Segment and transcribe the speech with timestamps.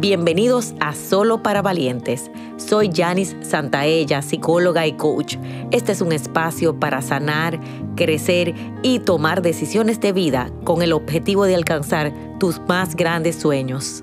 [0.00, 2.30] Bienvenidos a Solo para Valientes.
[2.56, 5.36] Soy Janice Santaella, psicóloga y coach.
[5.72, 7.60] Este es un espacio para sanar,
[7.96, 14.02] crecer y tomar decisiones de vida con el objetivo de alcanzar tus más grandes sueños.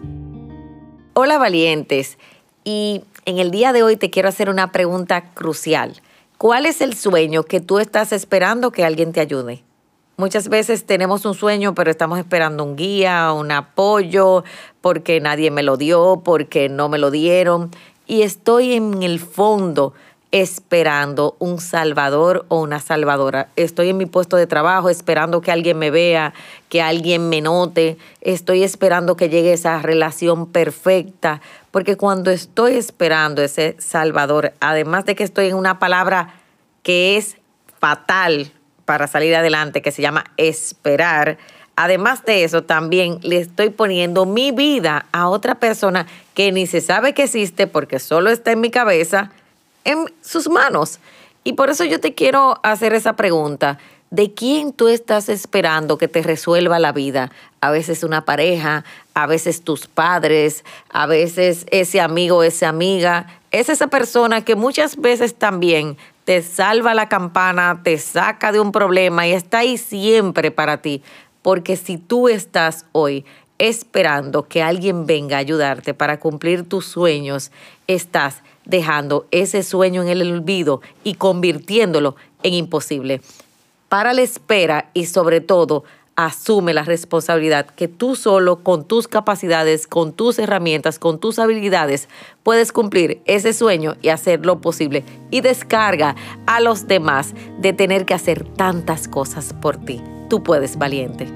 [1.16, 2.20] Hola valientes,
[2.64, 6.00] y en el día de hoy te quiero hacer una pregunta crucial.
[6.38, 9.64] ¿Cuál es el sueño que tú estás esperando que alguien te ayude?
[10.20, 14.44] Muchas veces tenemos un sueño, pero estamos esperando un guía, un apoyo,
[14.82, 17.70] porque nadie me lo dio, porque no me lo dieron.
[18.08, 19.94] Y estoy en el fondo
[20.32, 23.50] esperando un salvador o una salvadora.
[23.56, 26.34] Estoy en mi puesto de trabajo esperando que alguien me vea,
[26.68, 28.00] que alguien me note.
[28.22, 31.42] Estoy esperando que llegue esa relación perfecta.
[31.70, 36.34] Porque cuando estoy esperando ese salvador, además de que estoy en una palabra
[36.82, 37.38] que es
[37.80, 38.52] fatal
[38.88, 41.38] para salir adelante que se llama esperar.
[41.76, 46.80] Además de eso, también le estoy poniendo mi vida a otra persona que ni se
[46.80, 49.30] sabe que existe porque solo está en mi cabeza,
[49.84, 51.00] en sus manos.
[51.44, 53.78] Y por eso yo te quiero hacer esa pregunta.
[54.10, 57.30] ¿De quién tú estás esperando que te resuelva la vida?
[57.60, 63.28] A veces una pareja, a veces tus padres, a veces ese amigo, esa amiga.
[63.52, 68.74] Es esa persona que muchas veces también te salva la campana, te saca de un
[68.74, 71.02] problema y está ahí siempre para ti.
[71.42, 73.24] Porque si tú estás hoy
[73.60, 77.54] esperando que alguien venga a ayudarte para cumplir tus sueños,
[77.88, 83.22] estás dejando ese sueño en el olvido y convirtiéndolo en imposible.
[83.88, 85.86] Para la espera y sobre todo
[86.18, 92.10] asume la responsabilidad que tú solo con tus capacidades, con tus herramientas, con tus habilidades
[92.42, 95.06] puedes cumplir ese sueño y hacerlo posible.
[95.30, 96.16] Y descarga
[96.48, 100.02] a los demás de tener que hacer tantas cosas por ti.
[100.28, 101.28] Tú puedes, valiente.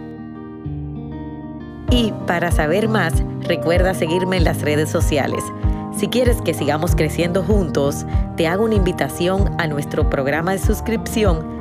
[1.92, 5.44] Y para saber más, recuerda seguirme en las redes sociales.
[5.96, 8.06] Si quieres que sigamos creciendo juntos,
[8.36, 11.61] te hago una invitación a nuestro programa de suscripción